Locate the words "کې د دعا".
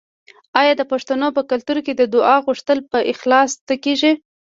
1.85-2.35